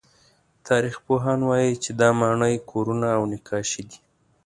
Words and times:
تاریخپوهان 0.67 1.39
وایي 1.49 1.73
چې 1.83 1.91
دا 1.99 2.09
ماڼۍ، 2.19 2.55
کورونه 2.71 3.07
او 3.17 3.21
نقاشۍ 3.31 3.81
دي. 3.89 3.99